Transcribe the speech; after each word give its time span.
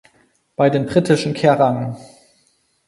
Bei 0.55 0.71
den 0.71 0.87
britischen 0.87 1.35
Kerrang! 1.35 1.95